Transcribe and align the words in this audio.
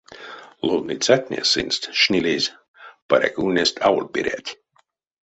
Ловныцятне 0.67 1.39
сынст 1.51 1.83
шнылизь, 1.99 2.55
паряк, 3.07 3.35
ульнесть 3.43 3.81
аволь 3.87 4.11
берянть. 4.13 4.51